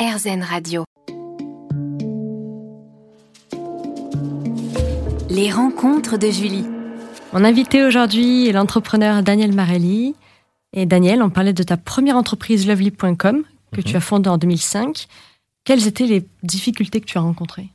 RZN 0.00 0.42
Radio. 0.42 0.84
Les 5.28 5.50
rencontres 5.52 6.16
de 6.16 6.28
Julie. 6.30 6.64
Mon 7.32 7.44
invité 7.44 7.84
aujourd'hui 7.84 8.48
est 8.48 8.52
l'entrepreneur 8.52 9.22
Daniel 9.22 9.54
Marelli. 9.54 10.14
Et 10.72 10.86
Daniel, 10.86 11.22
on 11.22 11.30
parlait 11.30 11.52
de 11.52 11.62
ta 11.62 11.76
première 11.76 12.16
entreprise 12.16 12.66
lovely.com 12.66 13.42
que 13.72 13.80
tu 13.80 13.90
Mhm. 13.90 13.96
as 13.96 14.00
fondée 14.00 14.30
en 14.30 14.38
2005. 14.38 15.06
Quelles 15.64 15.86
étaient 15.86 16.06
les 16.06 16.26
difficultés 16.42 17.00
que 17.00 17.06
tu 17.06 17.18
as 17.18 17.22
rencontrées? 17.22 17.68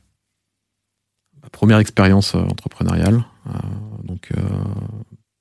Ma 1.42 1.48
première 1.50 1.78
expérience 1.78 2.34
euh, 2.34 2.40
entrepreneuriale. 2.40 3.24
euh, 3.46 3.52
donc, 4.02 4.32
euh, 4.36 4.40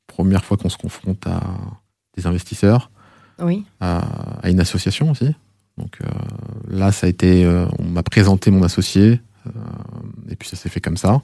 première 0.06 0.46
fois 0.46 0.58
qu'on 0.58 0.70
se 0.70 0.78
confronte 0.78 1.26
à 1.26 1.42
des 2.16 2.28
investisseurs, 2.28 2.92
Oui. 3.40 3.66
à, 3.80 4.38
à 4.44 4.50
une 4.52 4.60
association 4.60 5.10
aussi. 5.10 5.34
Donc 5.78 5.98
euh, 6.02 6.08
là, 6.70 6.92
ça 6.92 7.08
a 7.08 7.10
été, 7.10 7.44
euh, 7.46 7.66
on 7.80 7.84
m'a 7.86 8.04
présenté 8.04 8.50
mon 8.52 8.64
associé, 8.64 9.20
euh, 9.48 9.50
et 10.30 10.36
puis 10.36 10.48
ça 10.48 10.56
s'est 10.56 10.70
fait 10.70 10.82
comme 10.82 10.98
ça. 10.98 11.22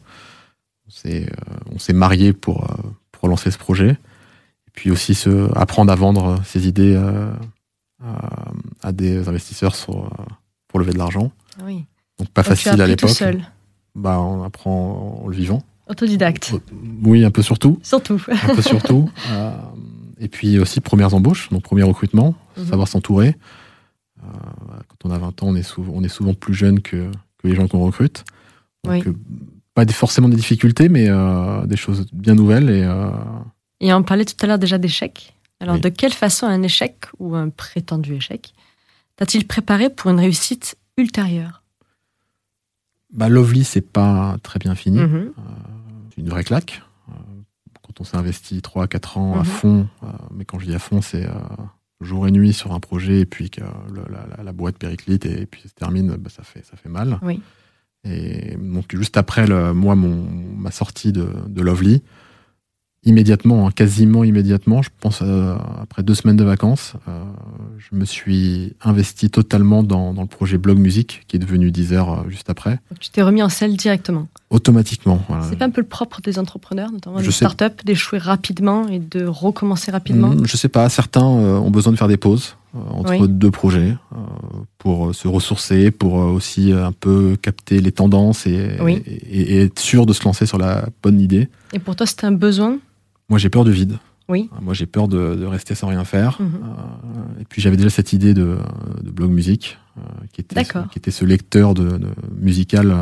On 1.73 1.79
s'est, 1.79 1.93
marié 1.93 2.33
pour, 2.33 2.67
pour 3.11 3.29
lancer 3.29 3.49
ce 3.49 3.57
projet. 3.57 3.91
Et 3.91 4.71
puis 4.73 4.91
aussi 4.91 5.15
se, 5.15 5.49
apprendre 5.57 5.91
à 5.91 5.95
vendre 5.95 6.41
ses 6.45 6.67
idées 6.67 6.95
à, 6.95 8.49
à 8.81 8.91
des 8.91 9.27
investisseurs 9.29 9.75
sur, 9.75 10.09
pour 10.67 10.79
lever 10.79 10.91
de 10.91 10.97
l'argent. 10.97 11.31
Oui. 11.63 11.85
Donc 12.19 12.29
pas 12.29 12.41
Donc, 12.43 12.49
facile 12.49 12.81
à 12.81 12.87
l'époque. 12.87 13.09
seul. 13.11 13.41
Bah, 13.95 14.19
on 14.19 14.43
apprend 14.43 15.21
en 15.23 15.27
le 15.27 15.35
vivant. 15.35 15.63
Autodidacte. 15.87 16.53
Oui, 17.03 17.23
un 17.25 17.31
peu 17.31 17.41
surtout. 17.41 17.79
Surtout. 17.83 18.21
Un 18.29 18.55
peu 18.55 18.61
surtout. 18.61 19.09
Euh, 19.31 19.51
et 20.19 20.27
puis 20.27 20.59
aussi, 20.59 20.81
premières 20.81 21.13
embauches, 21.15 21.49
donc 21.49 21.63
premier 21.63 21.81
recrutement, 21.83 22.35
Mhm. 22.57 22.65
savoir 22.67 22.87
s'entourer. 22.87 23.35
Euh, 24.23 24.27
quand 24.87 25.09
on 25.09 25.11
a 25.11 25.17
20 25.17 25.43
ans, 25.43 25.47
on 25.47 25.55
est 25.55 25.63
souvent, 25.63 25.93
on 25.95 26.03
est 26.03 26.09
souvent 26.09 26.33
plus 26.33 26.53
jeune 26.53 26.81
que, 26.81 27.09
que 27.37 27.47
les 27.47 27.55
gens 27.55 27.67
qu'on 27.67 27.79
recrute. 27.79 28.23
Donc, 28.83 28.93
Oui. 28.93 29.03
euh, 29.07 29.13
pas 29.73 29.85
forcément 29.87 30.27
des 30.29 30.35
difficultés, 30.35 30.89
mais 30.89 31.07
euh, 31.09 31.65
des 31.65 31.77
choses 31.77 32.05
bien 32.11 32.35
nouvelles. 32.35 32.69
Et 32.69 32.87
Et 33.79 33.93
on 33.93 34.03
parlait 34.03 34.25
tout 34.25 34.35
à 34.41 34.47
l'heure 34.47 34.59
déjà 34.59 34.77
d'échec. 34.77 35.35
Alors, 35.59 35.75
Oui. 35.75 35.81
de 35.81 35.89
quelle 35.89 36.13
façon 36.13 36.45
un 36.47 36.61
échec 36.63 37.05
ou 37.19 37.35
un 37.35 37.49
prétendu 37.49 38.15
échec 38.15 38.53
t'a-t-il 39.15 39.45
préparé 39.45 39.89
pour 39.91 40.09
une 40.11 40.19
réussite 40.19 40.75
ultérieure? 40.97 41.61
Bah, 43.13 43.29
Lovely, 43.29 43.63
c'est 43.63 43.81
pas 43.81 44.37
très 44.43 44.57
bien 44.59 44.73
fini. 44.75 44.99
C'est 46.09 46.21
une 46.21 46.29
vraie 46.29 46.43
claque. 46.43 46.81
Euh, 47.09 47.13
Quand 47.83 47.99
on 48.01 48.03
s'est 48.03 48.17
investi 48.17 48.61
3 48.61 48.83
à 48.85 48.87
4 48.87 49.17
ans 49.17 49.33
à 49.35 49.39
Mhm. 49.39 49.45
fond, 49.45 49.87
euh, 50.03 50.07
mais 50.33 50.45
quand 50.45 50.59
je 50.59 50.65
dis 50.65 50.73
à 50.75 50.79
fond, 50.79 51.01
c'est 51.01 51.25
jour 52.01 52.27
et 52.27 52.31
nuit 52.31 52.53
sur 52.53 52.73
un 52.73 52.79
projet, 52.79 53.19
et 53.21 53.25
puis 53.25 53.49
que 53.49 53.61
le- 53.61 54.43
la, 54.43 54.51
boîte 54.53 54.77
périclite, 54.77 55.25
et 55.25 55.45
puis 55.45 55.61
ça 55.61 55.69
se 55.69 55.73
termine, 55.75 56.15
bah, 56.17 56.29
ça, 56.29 56.43
fait, 56.43 56.63
ça 56.65 56.77
fait 56.77 56.89
mal. 56.89 57.19
Oui. 57.21 57.41
Et 58.03 58.55
donc, 58.57 58.95
juste 58.95 59.17
après, 59.17 59.45
le, 59.45 59.73
moi, 59.73 59.95
mon, 59.95 60.25
ma 60.57 60.71
sortie 60.71 61.11
de, 61.11 61.27
de 61.47 61.61
Lovely, 61.61 62.01
immédiatement, 63.03 63.67
hein, 63.67 63.71
quasiment 63.71 64.23
immédiatement, 64.23 64.81
je 64.81 64.89
pense 64.99 65.21
euh, 65.21 65.55
après 65.81 66.03
deux 66.03 66.13
semaines 66.15 66.37
de 66.37 66.43
vacances, 66.43 66.93
euh, 67.07 67.23
je 67.77 67.95
me 67.95 68.05
suis 68.05 68.75
investi 68.81 69.29
totalement 69.29 69.81
dans, 69.83 70.13
dans 70.13 70.21
le 70.21 70.27
projet 70.27 70.57
Blog 70.57 70.77
Musique, 70.77 71.23
qui 71.27 71.35
est 71.35 71.39
devenu 71.39 71.71
Deezer 71.71 72.09
euh, 72.09 72.29
juste 72.29 72.49
après, 72.49 72.79
tu 72.99 73.09
t'es 73.09 73.21
remis 73.23 73.41
en 73.41 73.49
selle 73.49 73.75
directement. 73.75 74.27
Automatiquement. 74.51 75.23
voilà. 75.27 75.43
C'est 75.49 75.55
pas 75.55 75.65
un 75.65 75.69
peu 75.71 75.81
le 75.81 75.87
propre 75.87 76.21
des 76.21 76.37
entrepreneurs, 76.37 76.91
notamment 76.91 77.17
Je 77.19 77.25
des 77.25 77.31
startups, 77.31 77.83
d'échouer 77.85 78.19
rapidement 78.19 78.87
et 78.87 78.99
de 78.99 79.25
recommencer 79.25 79.89
rapidement 79.91 80.29
Hmm, 80.29 80.45
Je 80.45 80.57
sais 80.57 80.69
pas, 80.69 80.87
certains 80.89 81.25
euh, 81.25 81.57
ont 81.57 81.71
besoin 81.71 81.91
de 81.93 81.97
faire 81.97 82.07
des 82.09 82.17
pauses 82.17 82.57
euh, 82.75 82.79
entre 82.91 83.11
Oui. 83.21 83.27
deux 83.27 83.49
projets 83.51 83.95
euh, 84.13 84.17
pour 84.77 85.15
se 85.15 85.27
ressourcer, 85.27 85.89
pour 85.89 86.13
aussi 86.15 86.71
un 86.73 86.91
peu 86.91 87.35
capter 87.41 87.79
les 87.81 87.91
tendances 87.91 88.45
et, 88.45 88.77
Oui. 88.81 89.01
et- 89.05 89.55
et 89.55 89.61
être 89.63 89.79
sûr 89.79 90.05
de 90.05 90.13
se 90.13 90.23
lancer 90.25 90.45
sur 90.45 90.57
la 90.57 90.85
bonne 91.01 91.19
idée. 91.19 91.49
Et 91.73 91.79
pour 91.79 91.95
toi, 91.95 92.05
c'était 92.05 92.27
un 92.27 92.31
besoin? 92.33 92.77
Moi, 93.29 93.39
j'ai 93.39 93.49
peur 93.49 93.63
du 93.63 93.71
vide. 93.71 93.97
Oui. 94.29 94.49
Moi, 94.61 94.73
j'ai 94.73 94.85
peur 94.85 95.07
de, 95.07 95.35
de 95.35 95.45
rester 95.45 95.75
sans 95.75 95.87
rien 95.87 96.03
faire. 96.05 96.37
Mhm. 96.39 96.51
Et 97.41 97.45
puis, 97.45 97.61
j'avais 97.61 97.75
déjà 97.77 97.89
cette 97.89 98.13
idée 98.13 98.33
de, 98.33 98.57
de 99.01 99.11
blog 99.11 99.31
musique, 99.31 99.77
qui, 100.31 100.39
était, 100.41 100.55
D'accord. 100.55 100.87
qui 100.89 100.99
était 100.99 101.11
ce 101.11 101.25
lecteur 101.25 101.73
de, 101.73 101.99
musical 102.39 102.95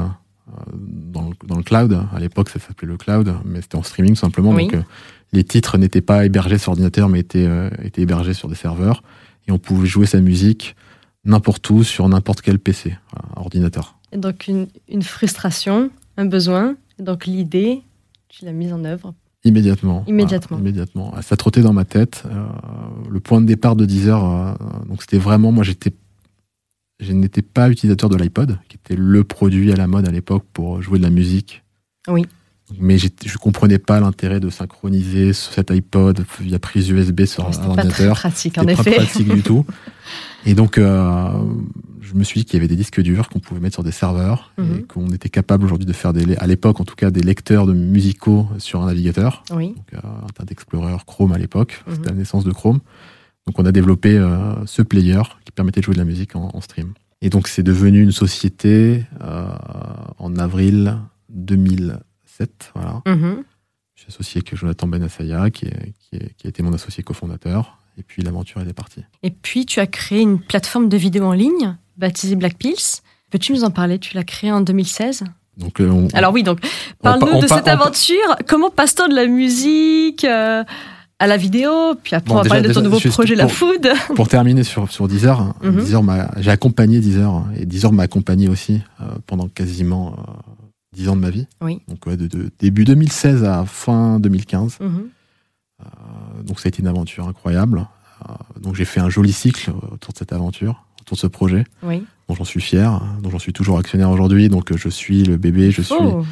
dans, 1.50 1.58
le, 1.58 1.64
cloud. 1.64 2.00
À 2.16 2.20
l'époque, 2.20 2.50
ça 2.50 2.60
s'appelait 2.60 2.88
le 2.88 2.98
cloud, 2.98 3.34
mais 3.46 3.62
c'était 3.62 3.76
en 3.76 3.84
streaming 3.84 4.14
tout 4.14 4.20
simplement. 4.20 4.52
Oui. 4.52 4.64
Donc, 4.64 4.76
euh, 4.76 4.84
les 5.34 5.44
titres 5.44 5.78
n'étaient 5.78 6.02
pas 6.02 6.26
hébergés 6.26 6.58
sur 6.58 6.72
ordinateur, 6.72 7.10
mais 7.10 7.20
étaient, 7.20 7.46
euh, 7.46 7.70
étaient 7.84 8.02
hébergés 8.02 8.34
sur 8.34 8.48
des 8.48 8.56
serveurs. 8.56 9.04
Et 9.48 9.52
on 9.52 9.60
pouvait 9.60 9.88
jouer 9.88 10.06
sa 10.06 10.22
musique 10.22 10.76
n'importe 11.26 11.70
où, 11.70 11.84
sur 11.84 12.08
n'importe 12.08 12.42
quel 12.42 12.60
PC, 12.60 12.96
voilà, 13.12 13.42
ordinateur. 13.42 13.98
Et 14.12 14.18
donc 14.18 14.48
une, 14.48 14.68
une 14.88 15.04
frustration, 15.04 15.92
un 16.18 16.26
besoin. 16.26 16.76
Et 17.00 17.04
donc 17.04 17.26
l'idée, 17.26 17.84
tu 18.30 18.46
l'as 18.46 18.54
mise 18.54 18.74
en 18.74 18.86
œuvre. 18.86 19.14
Immédiatement. 19.44 20.04
Immédiatement. 20.08 20.58
Voilà, 20.58 20.70
immédiatement. 20.70 21.14
Ça 21.22 21.38
trottait 21.38 21.62
dans 21.62 21.74
ma 21.74 21.86
tête. 21.86 22.24
Euh, 22.26 22.46
le 23.10 23.20
point 23.20 23.42
de 23.42 23.46
départ 23.46 23.76
de 23.76 23.86
Deezer, 23.86 24.58
donc 24.88 25.02
c'était 25.02 25.18
vraiment, 25.18 25.52
moi 25.52 25.64
j'étais, 25.64 25.94
je 27.00 27.14
n'étais 27.14 27.42
pas 27.42 27.70
utilisateur 27.70 28.10
de 28.10 28.18
l'iPod, 28.18 28.58
qui 28.68 28.78
était 28.78 28.96
le 28.96 29.24
produit 29.24 29.72
à 29.72 29.76
la 29.76 29.88
mode 29.88 30.08
à 30.08 30.12
l'époque 30.12 30.44
pour 30.54 30.82
jouer 30.82 30.98
de 31.00 31.04
la 31.04 31.10
musique. 31.10 31.64
Oui. 32.08 32.26
Mais 32.80 32.98
je 33.00 33.38
comprenais 33.40 33.80
pas 33.80 34.00
l'intérêt 34.00 34.40
de 34.40 34.50
synchroniser 34.52 35.34
sur 35.34 35.54
cet 35.54 35.72
iPod 35.72 36.24
via 36.40 36.60
prise 36.60 36.88
USB 36.90 37.26
sur 37.26 37.48
un 37.48 37.52
C'était 37.52 37.66
pas 37.68 37.74
très 37.78 37.80
ordinateur. 37.88 38.16
pratique, 38.18 38.58
en 38.58 38.62
C'était 38.62 38.76
pas 38.76 38.82
effet. 38.82 38.96
pratique 38.96 39.34
du 39.34 39.42
tout. 39.42 39.66
Et 40.46 40.54
donc, 40.54 40.78
euh, 40.78 41.30
je 42.02 42.14
me 42.14 42.24
suis 42.24 42.42
dit 42.42 42.46
qu'il 42.46 42.54
y 42.56 42.58
avait 42.58 42.68
des 42.68 42.76
disques 42.76 43.02
durs 43.02 43.28
qu'on 43.30 43.40
pouvait 43.40 43.60
mettre 43.60 43.74
sur 43.76 43.84
des 43.84 43.92
serveurs 43.92 44.54
et 44.58 44.62
Mhm. 44.62 44.84
qu'on 44.88 45.08
était 45.08 45.30
capable 45.30 45.66
aujourd'hui 45.66 45.86
de 45.88 45.94
faire 45.94 46.14
des, 46.14 46.36
à 46.38 46.46
l'époque 46.48 46.80
en 46.80 46.86
tout 46.86 46.96
cas, 46.96 47.10
des 47.12 47.22
lecteurs 47.22 47.66
de 47.66 47.74
musicaux 47.74 48.48
sur 48.60 48.81
un 48.84 48.86
navigateur. 48.86 49.44
Oui. 49.52 49.70
Donc, 49.76 49.94
euh, 49.96 50.08
Internet 50.30 50.52
Explorer, 50.52 50.96
Chrome 51.08 51.31
à 51.31 51.38
l'époque. 51.40 51.84
Mhm. 51.88 51.96
C'était 51.96 52.10
la 52.10 52.16
naissance 52.16 52.44
de 52.46 52.52
Chrome. 52.52 52.80
Donc, 53.48 53.58
on 53.60 53.66
a 53.66 53.72
développé 53.72 54.18
euh, 54.18 54.66
ce 54.66 54.82
player 54.82 55.22
qui 55.46 55.52
permettait 55.52 55.80
de 55.82 55.86
jouer 55.86 55.94
de 55.96 56.00
la 56.00 56.06
musique 56.06 56.36
en, 56.36 56.50
en 56.54 56.62
stream. 56.62 56.94
Et 57.22 57.30
donc, 57.30 57.48
c'est 57.48 57.64
devenu 57.64 58.02
une 58.02 58.12
société 58.12 59.04
euh, 59.22 59.48
en 60.20 60.36
avril 60.38 60.98
2007. 61.30 62.72
Voilà. 62.76 63.02
Mhm. 63.08 63.44
Je 63.96 64.02
suis 64.04 64.10
associé 64.14 64.40
avec 64.40 64.56
Jonathan 64.56 64.88
Benassaya, 64.88 65.50
qui, 65.50 65.66
est- 65.66 65.94
qui, 66.00 66.16
est- 66.16 66.34
qui 66.38 66.48
a 66.48 66.50
été 66.50 66.64
mon 66.64 66.74
associé 66.74 67.04
cofondateur. 67.04 67.78
Et 67.98 68.04
puis, 68.04 68.22
l'aventure 68.22 68.62
elle 68.62 68.70
est 68.70 68.74
partie. 68.74 69.04
Et 69.24 69.32
puis 69.32 69.66
tu 69.66 69.80
as 69.82 69.88
créé 69.88 70.22
une 70.22 70.40
plateforme 70.40 70.88
de 70.88 70.96
vidéo 70.96 71.26
en 71.26 71.34
ligne 71.34 71.76
baptisée 71.98 72.38
Black 72.38 72.58
Pills. 72.58 73.02
Peux-tu 73.30 73.52
nous 73.52 73.66
en 73.66 73.72
parler? 73.72 74.00
Tu 74.00 74.16
l'as 74.16 74.24
créée 74.24 74.52
en 74.54 74.62
2016. 74.62 75.24
Donc, 75.58 75.82
euh, 75.82 75.90
on, 75.90 76.08
Alors 76.14 76.32
oui, 76.32 76.44
donc 76.44 76.60
on 76.64 77.04
pa- 77.04 77.18
parle-nous 77.20 77.42
de 77.42 77.48
cette 77.48 77.68
on 77.68 77.72
aventure. 77.72 78.38
Comment 78.48 78.70
passe-t-on 78.70 79.10
de 79.10 79.16
la 79.16 79.28
musique 79.28 80.24
euh, 80.24 80.64
à 81.19 81.28
la 81.28 81.38
vidéo 81.38 81.69
Puis 82.03 82.16
après, 82.16 82.28
Bon, 82.30 82.34
on 82.35 82.38
va 82.38 82.44
déjà- 82.44 82.56
parler 82.56 82.68
de 82.69 82.74
ton 82.74 82.80
déjà, 82.81 82.90
nouveau 82.96 83.09
projet, 83.12 83.35
la 83.35 83.47
food. 83.47 83.88
Pour 84.16 84.28
terminer 84.28 84.63
sur, 84.63 84.90
sur 84.91 85.07
Deezer, 85.07 85.40
hein, 85.40 85.53
Mhm. 85.62 85.75
Deezer 85.78 86.02
j'ai 86.38 86.52
accompagné 86.52 87.00
Deezer 87.00 87.44
et 87.57 87.66
Deezer 87.66 87.91
m'a 87.91 88.03
accompagné 88.03 88.47
aussi 88.50 88.81
euh, 89.02 89.06
pendant 89.28 89.47
quasiment 89.47 90.13
euh, 90.18 90.31
10 90.96 91.09
ans 91.09 91.16
de 91.16 91.22
ma 91.22 91.30
vie. 91.30 91.46
Oui. 91.62 91.81
Donc 91.88 92.06
ouais, 92.07 92.18
de, 92.18 92.28
de 92.28 92.50
début 92.59 92.85
2016 92.85 93.44
à 93.44 93.66
fin 93.66 94.19
2015. 94.19 94.78
Mhm. 94.80 95.09
Euh, 95.81 96.44
donc 96.44 96.59
ça 96.59 96.68
a 96.68 96.69
été 96.69 96.81
une 96.81 96.88
aventure 96.88 97.28
incroyable. 97.28 97.86
Euh, 98.28 98.34
donc 98.62 98.75
j'ai 98.75 98.86
fait 98.86 99.00
un 99.00 99.09
joli 99.09 99.31
cycle 99.31 99.72
autour 99.91 100.13
de 100.13 100.18
cette 100.18 100.34
aventure, 100.34 100.84
autour 101.01 101.16
de 101.16 101.22
ce 101.22 101.28
projet, 101.28 101.63
Oui. 101.84 102.03
dont 102.28 102.36
j'en 102.36 102.44
suis 102.44 102.59
fier, 102.62 103.01
dont 103.22 103.30
j'en 103.30 103.40
suis 103.40 103.53
toujours 103.53 103.78
actionnaire 103.80 104.09
aujourd'hui. 104.09 104.50
Donc 104.50 104.75
je 104.75 104.90
suis 104.90 105.24
le 105.24 105.38
bébé, 105.38 105.72
je 105.72 105.81
suis, 105.81 105.96
Oh. 106.00 106.25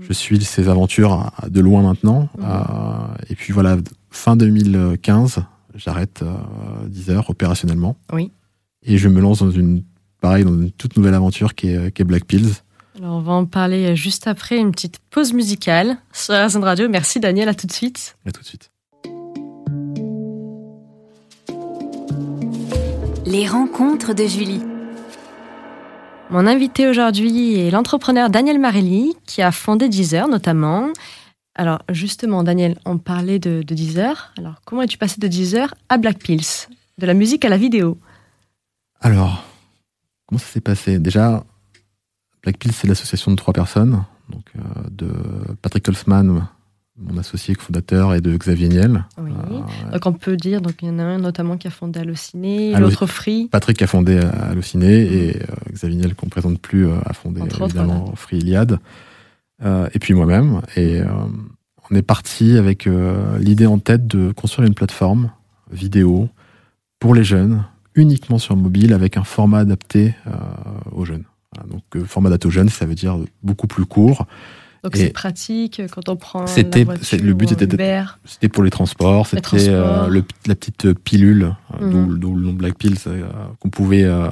Je 0.00 0.12
suis 0.12 0.42
ces 0.44 0.68
aventures 0.68 1.30
de 1.48 1.60
loin 1.60 1.82
maintenant. 1.82 2.28
Mhm. 2.38 2.44
Euh, 2.44 3.14
et 3.28 3.34
puis 3.34 3.52
voilà, 3.52 3.76
fin 4.10 4.36
2015, 4.36 5.44
j'arrête 5.74 6.22
euh, 6.22 6.34
Deezer 6.88 7.28
opérationnellement. 7.28 7.96
Oui. 8.12 8.30
Et 8.84 8.98
je 8.98 9.08
me 9.08 9.20
lance 9.20 9.40
dans 9.40 9.50
une, 9.50 9.82
pareil, 10.20 10.44
dans 10.44 10.54
une 10.54 10.70
toute 10.72 10.96
nouvelle 10.96 11.14
aventure 11.14 11.54
qui 11.54 11.68
est, 11.68 11.92
qui 11.92 12.02
est 12.02 12.04
Black 12.04 12.24
Pills. 12.24 12.54
Alors 12.98 13.16
on 13.16 13.20
va 13.20 13.32
en 13.32 13.46
parler 13.46 13.96
juste 13.96 14.26
après 14.26 14.58
une 14.58 14.70
petite 14.70 14.98
pause 15.10 15.32
musicale 15.32 15.96
sur 16.12 16.34
RZN 16.34 16.62
Radio. 16.62 16.88
Merci 16.88 17.20
Daniel, 17.20 17.48
à 17.48 17.54
tout 17.54 17.66
de 17.66 17.72
suite. 17.72 18.16
À 18.26 18.32
tout 18.32 18.42
de 18.42 18.46
suite. 18.46 18.70
Les 23.24 23.46
rencontres 23.46 24.14
de 24.14 24.26
Julie. 24.26 24.60
Mon 26.32 26.46
invité 26.46 26.88
aujourd'hui 26.88 27.58
est 27.58 27.70
l'entrepreneur 27.70 28.30
Daniel 28.30 28.58
Marelli, 28.58 29.14
qui 29.26 29.42
a 29.42 29.52
fondé 29.52 29.90
Deezer 29.90 30.28
notamment. 30.28 30.88
Alors 31.54 31.82
justement, 31.90 32.42
Daniel, 32.42 32.78
on 32.86 32.96
parlait 32.96 33.38
de, 33.38 33.62
de 33.62 33.74
Deezer. 33.74 34.32
Alors 34.38 34.62
comment 34.64 34.80
es-tu 34.80 34.96
passé 34.96 35.20
de 35.20 35.28
Deezer 35.28 35.74
à 35.90 35.98
Black 35.98 36.20
Pills? 36.20 36.68
De 36.96 37.04
la 37.04 37.12
musique 37.12 37.44
à 37.44 37.50
la 37.50 37.58
vidéo 37.58 37.98
Alors, 39.02 39.44
comment 40.24 40.38
ça 40.38 40.46
s'est 40.46 40.62
passé? 40.62 40.98
Déjà, 40.98 41.44
Black 42.42 42.56
Pills, 42.56 42.72
c'est 42.72 42.88
l'association 42.88 43.30
de 43.30 43.36
trois 43.36 43.52
personnes. 43.52 44.02
Donc, 44.30 44.44
euh, 44.56 44.60
de 44.90 45.12
Patrick 45.60 45.86
Holzman 45.86 46.48
mon 47.02 47.18
associé 47.18 47.54
fondateur, 47.54 48.14
et 48.14 48.20
de 48.20 48.36
Xavier 48.36 48.68
Niel. 48.68 49.04
Oui. 49.18 49.30
Euh, 49.50 49.90
Donc 49.92 50.06
on 50.06 50.12
peut 50.12 50.36
dire, 50.36 50.60
donc 50.60 50.74
il 50.82 50.88
y 50.88 50.90
en 50.90 50.98
a 50.98 51.02
un 51.02 51.18
notamment 51.18 51.56
qui 51.56 51.66
a 51.66 51.70
fondé 51.70 52.00
Allociné, 52.00 52.74
Allo- 52.74 52.88
l'autre 52.88 53.06
Free. 53.06 53.48
Patrick 53.50 53.76
qui 53.78 53.84
a 53.84 53.86
fondé 53.86 54.16
euh, 54.22 54.50
Allociné 54.50 55.02
et 55.02 55.36
euh, 55.42 55.46
Xavier 55.72 55.96
Niel 55.96 56.14
qu'on 56.14 56.26
ne 56.26 56.30
présente 56.30 56.60
plus 56.60 56.88
a 56.90 57.12
fondé 57.12 57.40
Entre 57.40 57.56
autres, 57.62 57.74
évidemment 57.76 58.12
Free 58.16 58.38
Iliad. 58.38 58.78
Euh, 59.64 59.88
et 59.94 59.98
puis 59.98 60.14
moi-même. 60.14 60.60
Et 60.76 61.00
on 61.90 61.94
est 61.94 62.02
parti 62.02 62.56
avec 62.56 62.88
l'idée 63.38 63.66
en 63.66 63.78
tête 63.78 64.06
de 64.06 64.32
construire 64.32 64.66
une 64.66 64.74
plateforme 64.74 65.30
vidéo 65.70 66.28
pour 66.98 67.14
les 67.14 67.24
jeunes, 67.24 67.64
uniquement 67.94 68.38
sur 68.38 68.56
mobile, 68.56 68.92
avec 68.92 69.16
un 69.16 69.24
format 69.24 69.58
adapté 69.58 70.14
aux 70.92 71.04
jeunes. 71.04 71.24
Donc 71.70 71.82
format 72.06 72.28
adapté 72.30 72.48
aux 72.48 72.50
jeunes, 72.50 72.70
ça 72.70 72.86
veut 72.86 72.94
dire 72.94 73.18
beaucoup 73.42 73.66
plus 73.66 73.84
court. 73.84 74.26
Donc 74.82 74.96
c'est 74.96 75.10
pratique 75.10 75.80
quand 75.92 76.08
on 76.08 76.16
prend 76.16 76.46
C'était- 76.48 76.84
le 76.84 77.34
but 77.34 77.52
était. 77.52 77.68
C'était 78.24 78.48
pour 78.48 78.64
les 78.64 78.70
transports, 78.70 79.26
c'était 79.28 79.68
euh, 79.68 80.10
la 80.46 80.54
petite 80.56 80.92
pilule, 81.04 81.54
euh, 81.80 81.86
Mhm. 81.86 82.18
d'où 82.18 82.34
le 82.34 82.42
nom 82.42 82.52
Black 82.52 82.76
Pills, 82.76 82.96
euh, 83.06 83.22
qu'on 83.60 83.70
pouvait 83.70 84.02
euh, 84.02 84.28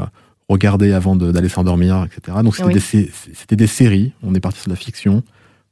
regarder 0.49 0.93
avant 0.93 1.14
d'aller 1.14 1.49
s'endormir, 1.49 2.05
etc. 2.05 2.38
Donc 2.43 2.56
c'était 2.56 2.67
Oui. 2.69 2.75
des, 2.75 2.81
sé- 2.81 3.11
c'était 3.32 3.55
des 3.55 3.69
séries, 3.69 4.12
on 4.25 4.35
est 4.35 4.41
parti 4.41 4.58
sur 4.58 4.67
de 4.69 4.73
la 4.73 4.76
fiction, 4.76 5.23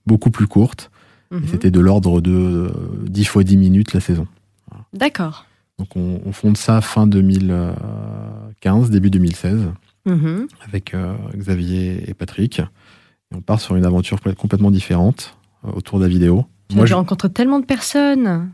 beaucoup 0.06 0.30
plus 0.30 0.46
courte, 0.46 0.92
Mhm. 1.32 1.42
et 1.42 1.46
c'était 1.48 1.70
de 1.72 1.80
l'ordre 1.80 2.20
de 2.20 2.30
euh, 2.32 2.70
10 3.08 3.24
fois 3.24 3.42
10 3.42 3.56
minutes 3.56 3.92
la 3.94 4.00
saison. 4.00 4.28
D'accord. 4.92 5.46
Donc 5.80 5.96
on, 5.96 6.20
on 6.24 6.32
fonde 6.32 6.56
ça 6.56 6.80
fin 6.80 7.08
2015, 7.08 8.90
début 8.90 9.10
2016, 9.10 9.60
Mhm. 10.06 10.46
avec 10.66 10.94
euh, 10.94 11.14
Xavier 11.36 12.08
et 12.08 12.14
Patrick. 12.14 12.62
On 13.34 13.40
part 13.40 13.60
sur 13.60 13.76
une 13.76 13.84
aventure 13.84 14.18
complètement 14.36 14.70
différente 14.70 15.36
euh, 15.64 15.70
autour 15.74 15.98
de 15.98 16.04
la 16.04 16.08
vidéo. 16.08 16.46
Tu 16.68 16.76
Moi, 16.76 16.86
je- 16.86 16.94
rencontré 16.94 17.30
tellement 17.30 17.60
de 17.60 17.66
personnes. 17.66 18.50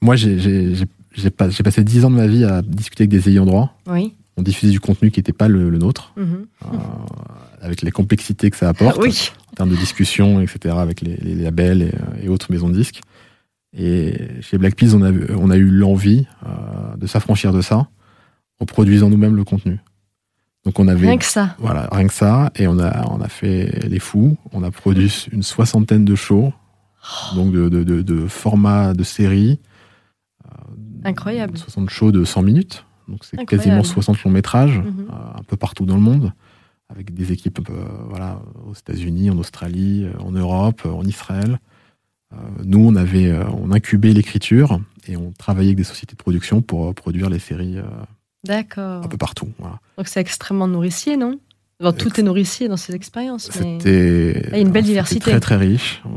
Moi, 0.00 0.16
j'ai- 0.16 1.30
pas- 1.36 1.48
passé 1.64 1.82
10 1.84 2.04
ans 2.04 2.10
de 2.10 2.16
ma 2.16 2.26
vie 2.26 2.44
à 2.44 2.62
discuter 2.62 3.02
avec 3.02 3.10
des 3.10 3.28
ayants 3.28 3.46
droit. 3.46 3.74
Oui. 3.88 4.14
On 4.36 4.42
diffusait 4.42 4.70
du 4.70 4.78
contenu 4.78 5.10
qui 5.10 5.18
n'était 5.18 5.32
pas 5.32 5.48
le, 5.48 5.68
le 5.68 5.78
nôtre, 5.78 6.12
Mhm. 6.16 6.46
euh, 6.64 6.66
avec 7.60 7.82
les 7.82 7.90
complexités 7.90 8.50
que 8.50 8.56
ça 8.56 8.68
apporte 8.94 8.98
oui. 9.02 9.30
en 9.52 9.54
termes 9.56 9.70
de 9.70 9.76
discussion, 9.76 10.40
etc., 10.40 10.76
avec 10.78 11.00
les, 11.00 11.16
les 11.16 11.34
labels 11.34 11.82
et, 11.82 11.86
euh, 11.94 12.22
et 12.24 12.28
autres 12.28 12.52
maisons 12.52 12.68
de 12.68 12.74
disques. 12.74 13.00
Et 13.76 14.14
chez 14.40 14.56
Black 14.58 14.76
on 14.94 15.02
a, 15.02 15.10
eu- 15.10 15.26
on 15.36 15.50
a 15.50 15.56
eu 15.56 15.68
l'envie 15.68 16.26
euh, 16.46 16.96
de 16.96 17.06
s'affranchir 17.08 17.52
de 17.52 17.60
ça 17.62 17.88
en 18.60 18.64
produisant 18.64 19.10
nous-mêmes 19.10 19.34
le 19.36 19.44
contenu. 19.44 19.78
Donc 20.68 20.78
on 20.80 20.86
avait 20.86 21.06
Rien 21.06 21.16
que 21.16 21.24
ça. 21.24 21.56
voilà, 21.58 21.88
rien 21.90 22.06
que 22.06 22.12
ça, 22.12 22.50
et 22.54 22.66
on 22.68 22.78
a, 22.78 23.10
on 23.10 23.22
a 23.22 23.28
fait 23.28 23.88
les 23.88 23.98
fous. 23.98 24.36
On 24.52 24.62
a 24.62 24.70
produit 24.70 25.10
une 25.32 25.42
soixantaine 25.42 26.04
de 26.04 26.14
shows, 26.14 26.52
donc 27.34 27.52
de, 27.52 27.70
de, 27.70 27.84
de, 27.84 28.02
de 28.02 28.26
formats 28.26 28.92
de 28.92 29.02
séries. 29.02 29.60
Euh, 30.44 30.50
Incroyable. 31.04 31.56
60 31.56 31.88
shows 31.88 32.12
de 32.12 32.22
100 32.22 32.42
minutes. 32.42 32.84
Donc 33.08 33.24
c'est 33.24 33.42
quasiment 33.46 33.82
60 33.82 34.22
longs 34.24 34.30
métrages, 34.30 34.82
euh, 34.84 35.38
un 35.38 35.42
peu 35.42 35.56
partout 35.56 35.86
dans 35.86 35.94
le 35.94 36.02
monde, 36.02 36.34
avec 36.90 37.14
des 37.14 37.32
équipes 37.32 37.60
euh, 37.70 37.86
voilà, 38.10 38.42
aux 38.66 38.74
États-Unis, 38.74 39.30
en 39.30 39.38
Australie, 39.38 40.04
euh, 40.04 40.22
en 40.22 40.32
Europe, 40.32 40.82
en 40.84 41.04
Israël. 41.04 41.60
Euh, 42.34 42.36
nous, 42.62 42.80
on 42.86 42.94
avait, 42.94 43.34
on 43.58 43.72
incubait 43.72 44.12
l'écriture 44.12 44.82
et 45.06 45.16
on 45.16 45.32
travaillait 45.32 45.70
avec 45.70 45.78
des 45.78 45.84
sociétés 45.84 46.12
de 46.12 46.18
production 46.22 46.60
pour 46.60 46.94
produire 46.94 47.30
les 47.30 47.38
séries 47.38 47.78
D'accord. 48.44 49.04
un 49.04 49.08
peu 49.08 49.16
partout. 49.18 49.48
Voilà. 49.58 49.80
Donc 49.96 50.08
c'est 50.08 50.20
extrêmement 50.20 50.68
nourricier, 50.68 51.16
non? 51.16 51.38
Bon, 51.80 51.92
Tout 51.92 52.18
est 52.18 52.24
nourricier 52.24 52.66
dans 52.66 52.76
ces 52.76 52.94
expériences. 52.96 53.50
mais- 53.60 53.78
C'était 53.78 54.48
a 54.52 54.58
une 54.58 54.70
belle 54.72 54.84
diversité. 54.84 55.20
très 55.30 55.38
très 55.40 55.56
riche. 55.56 56.02
Euh, 56.06 56.08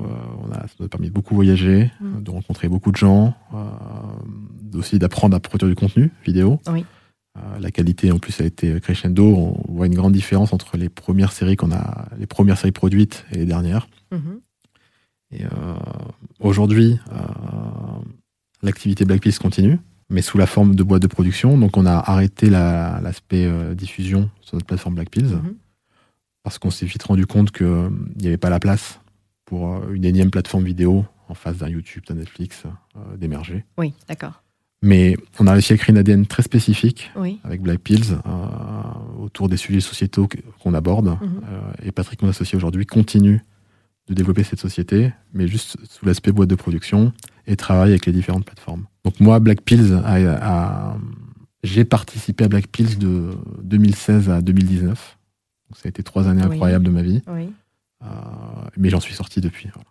on 0.43 0.51
a, 0.51 0.61
ça 0.61 0.73
nous 0.79 0.85
a 0.87 0.89
permis 0.89 1.07
de 1.09 1.13
beaucoup 1.13 1.35
voyager, 1.35 1.91
Mm. 1.99 2.23
de 2.23 2.31
rencontrer 2.31 2.67
beaucoup 2.67 2.91
de 2.91 2.95
gens, 2.97 3.35
euh, 3.53 4.77
aussi 4.79 4.97
d'apprendre 4.97 5.35
à 5.35 5.39
produire 5.39 5.69
du 5.69 5.75
contenu 5.75 6.09
vidéo. 6.25 6.59
Oui. 6.67 6.83
Euh, 7.37 7.59
la 7.59 7.69
qualité 7.69 8.11
en 8.11 8.17
plus 8.17 8.41
a 8.41 8.43
été 8.45 8.79
crescendo. 8.81 9.23
On 9.67 9.71
voit 9.71 9.85
une 9.85 9.93
grande 9.93 10.13
différence 10.13 10.51
entre 10.51 10.77
les 10.77 10.89
premières 10.89 11.31
séries 11.31 11.55
qu'on 11.57 11.71
a, 11.71 12.07
les 12.17 12.25
premières 12.25 12.57
séries 12.57 12.71
produites 12.71 13.23
et 13.31 13.37
les 13.37 13.45
dernières. 13.45 13.87
Mhm. 14.11 14.39
Et 15.33 15.45
euh, 15.45 15.49
aujourd'hui, 16.39 16.99
l'activité 18.63 19.05
Black 19.05 19.21
Pills 19.21 19.37
continue, 19.37 19.79
mais 20.11 20.21
sous 20.21 20.37
la 20.37 20.45
forme 20.45 20.75
de 20.75 20.83
boîte 20.83 21.01
de 21.01 21.07
production. 21.07 21.57
Donc 21.57 21.77
on 21.77 21.85
a 21.85 21.93
arrêté 21.95 22.49
la- 22.49 22.99
l'aspect 23.01 23.45
euh, 23.45 23.73
diffusion 23.73 24.29
sur 24.41 24.55
notre 24.55 24.67
plateforme 24.67 24.95
Black 24.95 25.09
Pills 25.09 25.25
Mhm. 25.33 25.55
parce 26.43 26.59
qu'on 26.59 26.69
s'est 26.69 26.85
vite 26.85 27.03
rendu 27.03 27.25
compte 27.25 27.51
qu'il 27.51 27.89
n'y 28.19 28.27
avait 28.27 28.37
pas 28.37 28.49
la 28.49 28.59
place 28.59 28.99
pour 29.45 29.73
euh, 29.73 29.93
une 29.93 30.05
énième 30.05 30.29
plateforme 30.29 30.65
vidéo 30.65 31.05
en 31.29 31.33
face 31.33 31.57
d'un 31.57 31.69
YouTube, 31.69 32.03
d'un 32.07 32.15
Netflix 32.15 32.63
euh, 32.65 33.17
d'émerger. 33.17 33.65
Oui, 33.77 33.93
d'accord. 34.07 34.43
Mais 34.83 35.15
on 35.39 35.45
a 35.47 35.53
réussi 35.53 35.73
à 35.73 35.77
créer 35.77 35.93
une 35.93 35.99
ADN 35.99 36.25
très 36.25 36.41
spécifique 36.43 37.11
Oui. 37.15 37.39
avec 37.43 37.61
Black 37.61 37.79
Pills 37.79 38.13
euh, 38.25 39.21
autour 39.23 39.47
des 39.47 39.57
sujets 39.57 39.79
sociétaux 39.79 40.27
qu'on 40.59 40.73
aborde. 40.73 41.07
Mhm. 41.07 41.17
Euh, 41.49 41.61
et 41.83 41.91
Patrick, 41.91 42.21
mon 42.21 42.29
associé 42.29 42.57
aujourd'hui, 42.57 42.85
continue 42.85 43.41
de 44.07 44.13
développer 44.15 44.43
cette 44.43 44.59
société, 44.59 45.13
mais 45.33 45.47
juste 45.47 45.77
sous 45.87 46.05
l'aspect 46.05 46.31
boîte 46.31 46.49
de 46.49 46.55
production 46.55 47.13
et 47.47 47.55
travaille 47.55 47.89
avec 47.91 48.05
les 48.05 48.11
différentes 48.13 48.45
plateformes. 48.45 48.85
Donc 49.05 49.19
moi, 49.19 49.39
Black 49.39 49.61
Pills, 49.61 49.93
a- 50.03 50.91
a- 50.91 50.97
j'ai 51.63 51.85
participé 51.85 52.43
à 52.45 52.47
Black 52.47 52.67
Pills 52.67 52.97
de 52.97 53.31
2016 53.63 54.29
à 54.29 54.41
2019. 54.41 55.17
Donc 55.69 55.77
ça 55.77 55.83
a 55.85 55.89
été 55.89 56.03
trois 56.03 56.27
années 56.27 56.43
Oui. 56.45 56.53
incroyables 56.53 56.85
de 56.85 56.89
ma 56.91 57.01
vie, 57.01 57.21
Oui. 57.27 57.49
Euh, 58.03 58.07
mais 58.77 58.89
j'en 58.89 58.99
suis 58.99 59.13
sorti 59.13 59.41
depuis. 59.41 59.69
voilà. 59.73 59.87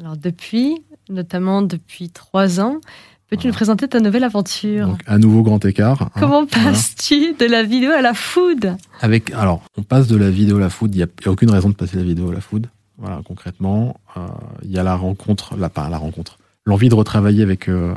Alors 0.00 0.16
depuis, 0.16 0.78
notamment 1.10 1.62
depuis 1.62 2.08
trois 2.10 2.58
ans, 2.60 2.80
peux-tu 3.28 3.42
Voilà. 3.42 3.48
nous 3.48 3.54
présenter 3.54 3.86
ta 3.88 4.00
nouvelle 4.00 4.24
aventure? 4.24 4.88
Donc 4.88 5.02
à 5.06 5.18
nouveau 5.18 5.42
grand 5.42 5.62
écart. 5.64 6.02
hein. 6.02 6.10
Comment 6.18 6.44
voilà. 6.46 6.70
passes-tu 6.70 7.34
de 7.34 7.44
la 7.46 7.62
vidéo 7.62 7.90
à 7.92 8.00
la 8.02 8.14
food? 8.14 8.76
Avec, 9.00 9.30
alors, 9.34 9.62
on 9.76 9.82
passe 9.82 10.06
de 10.08 10.16
la 10.16 10.30
vidéo 10.30 10.56
à 10.56 10.60
la 10.60 10.70
food. 10.70 10.94
Il 10.94 10.98
n'y 10.98 11.04
a, 11.04 11.30
aucune 11.30 11.50
raison 11.50 11.68
de 11.68 11.74
passer 11.74 11.96
de 11.96 12.00
la 12.02 12.08
vidéo 12.08 12.30
à 12.30 12.34
la 12.34 12.40
food. 12.40 12.66
Voilà, 12.96 13.20
concrètement, 13.24 14.00
euh, 14.16 14.26
il 14.62 14.70
y 14.72 14.78
a 14.78 14.82
la 14.82 14.96
rencontre, 14.96 15.56
la, 15.56 15.68
pas 15.68 15.88
la 15.90 15.98
rencontre, 15.98 16.38
l'envie 16.66 16.88
de 16.88 16.94
retravailler 16.94 17.42
avec 17.42 17.68
euh, 17.68 17.94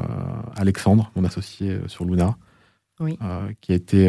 Alexandre, 0.55 1.11
mon 1.15 1.23
associé 1.23 1.71
euh, 1.71 1.87
sur 1.87 2.05
Luna, 2.05 2.35
Oui. 2.99 3.17
euh, 3.21 3.49
qui 3.61 3.71
a 3.71 3.75
été, 3.75 4.05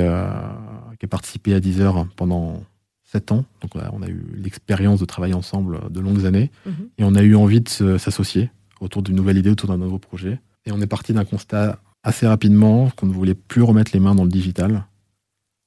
qui 0.98 1.04
a 1.04 1.08
participé 1.08 1.54
à 1.54 1.60
Deezer 1.60 2.06
pendant 2.16 2.62
sept 3.04 3.32
ans. 3.32 3.44
Donc, 3.62 3.70
on 3.92 4.02
a, 4.02 4.08
eu 4.08 4.22
l'expérience 4.34 5.00
de 5.00 5.04
travailler 5.04 5.34
ensemble 5.34 5.80
de 5.90 6.00
longues 6.00 6.26
années, 6.26 6.50
Mhm. 6.66 6.72
et 6.98 7.04
on 7.04 7.14
a 7.14 7.22
eu 7.22 7.34
envie 7.36 7.60
de 7.60 7.68
s'associer 7.98 8.50
autour 8.80 9.02
d'une 9.02 9.16
nouvelle 9.16 9.38
idée, 9.38 9.50
autour 9.50 9.68
d'un 9.68 9.78
nouveau 9.78 9.98
projet. 9.98 10.40
Et 10.66 10.72
on 10.72 10.80
est 10.80 10.86
parti 10.86 11.12
d'un 11.12 11.24
constat 11.24 11.78
assez 12.02 12.26
rapidement 12.26 12.90
qu'on 12.96 13.06
ne 13.06 13.12
voulait 13.12 13.34
plus 13.34 13.62
remettre 13.62 13.90
les 13.94 14.00
mains 14.00 14.14
dans 14.14 14.24
le 14.24 14.30
digital. 14.30 14.84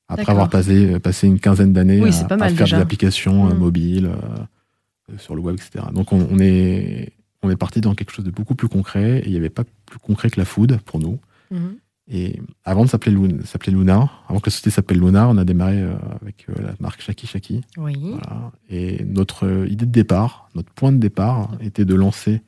Après 0.08 0.30
avoir 0.32 0.50
passé, 0.50 1.00
passé 1.00 1.28
une 1.28 1.40
quinzaine 1.40 1.74
d'années 1.74 2.02
Oui, 2.02 2.10
à, 2.10 2.12
faire 2.38 2.38
déjà. 2.50 2.78
des 2.78 2.82
applications 2.84 3.46
Mm. 3.46 3.58
mobiles, 3.58 4.08
euh, 4.08 5.18
sur 5.18 5.36
le 5.36 5.42
web, 5.42 5.56
etc. 5.56 5.86
Donc 5.94 6.12
on, 6.14 6.28
on 6.30 6.40
est, 6.40 7.12
on 7.44 7.50
est 7.50 7.56
parti 7.56 7.82
dans 7.82 7.96
quelque 7.96 8.12
chose 8.12 8.26
de 8.26 8.32
beaucoup 8.32 8.56
plus 8.56 8.68
concret 8.68 9.20
et 9.20 9.26
il 9.26 9.32
n'y 9.32 9.38
avait 9.38 9.50
pas 9.50 9.64
plus 9.86 10.00
concret 10.00 10.30
que 10.30 10.40
la 10.40 10.46
food 10.46 10.80
pour 10.86 11.00
nous. 11.00 11.20
Mhm. 11.52 11.78
Et 12.14 12.42
avant 12.66 12.84
de 12.84 12.90
s'appeler 12.90 13.14
Luna, 13.14 14.10
avant 14.28 14.40
que 14.40 14.48
la 14.48 14.52
société 14.52 14.70
s'appelle 14.70 15.00
Luna, 15.00 15.30
on 15.30 15.38
a 15.38 15.46
démarré 15.46 15.80
euh, 15.82 15.94
avec 16.22 16.46
euh, 16.50 16.62
la 16.62 16.74
marque 16.80 17.02
Shaki 17.02 17.26
Shaki. 17.26 17.62
Oui. 17.78 17.96
Voilà. 18.02 18.52
Et 18.70 19.06
notre 19.06 19.46
euh, 19.46 19.68
idée 19.68 19.86
de 19.86 19.92
départ, 19.92 20.50
notre 20.56 20.72
point 20.72 20.92
de 20.92 20.98
départ, 20.98 21.52
était 21.62 21.86
de 21.86 21.96
lancer 21.96 22.42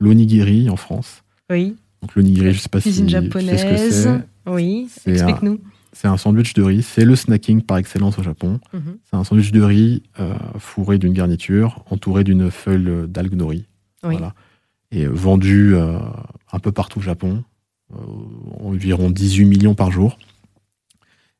l'onigiri 0.00 0.68
en 0.68 0.76
France. 0.76 1.22
Oui. 1.50 1.76
Donc 2.02 2.14
l'onigiri, 2.14 2.52
je 2.52 2.58
sais 2.58 2.68
pas 2.68 2.80
si 2.80 2.90
Cuisine 2.90 3.06
tu 3.06 3.12
sais 3.12 3.20
ce 3.20 3.22
que 3.22 3.40
japonaise. 3.40 4.02
c'est. 4.02 4.50
Oui. 4.50 4.88
Explique-nous. 5.06 5.60
C'est 5.92 6.08
un 6.08 6.18
sandwich 6.18 6.52
de 6.52 6.62
riz. 6.62 6.82
C'est 6.82 7.06
le 7.06 7.16
snacking 7.16 7.62
par 7.62 7.78
excellence 7.78 8.18
au 8.18 8.22
Japon. 8.22 8.60
Mhm. 8.74 8.98
C'est 9.08 9.16
un 9.16 9.24
sandwich 9.24 9.50
de 9.50 9.62
riz 9.62 10.02
euh, 10.20 10.34
fourré 10.58 10.98
d'une 10.98 11.14
garniture, 11.14 11.82
entouré 11.90 12.22
d'une 12.22 12.50
feuille 12.50 13.08
d'algue 13.08 13.34
nori. 13.34 13.64
Oui. 14.06 14.14
Voilà. 14.16 14.34
Et 14.92 15.06
vendu 15.06 15.74
euh, 15.74 15.98
un 16.52 16.58
peu 16.58 16.72
partout 16.72 17.00
au 17.00 17.02
Japon, 17.02 17.42
euh, 17.92 17.96
environ 18.64 19.10
18 19.10 19.44
millions 19.44 19.74
par 19.74 19.90
jour. 19.90 20.18